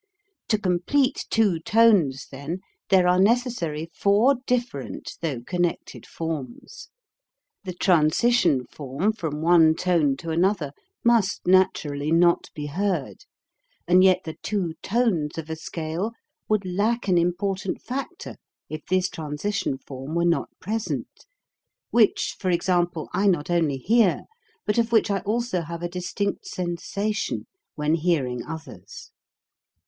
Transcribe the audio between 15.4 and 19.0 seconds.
a scale would lack an important factor if